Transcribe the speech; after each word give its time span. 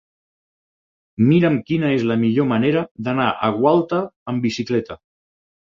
Mira'm 1.27 1.59
quina 1.69 1.93
és 1.99 2.07
la 2.13 2.19
millor 2.23 2.49
manera 2.55 2.85
d'anar 3.09 3.31
a 3.51 3.55
Gualta 3.61 4.05
amb 4.35 4.47
bicicleta. 4.49 5.03